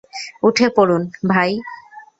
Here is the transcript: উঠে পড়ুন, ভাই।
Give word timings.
উঠে 0.43 0.67
পড়ুন, 0.69 1.01
ভাই। 1.27 1.51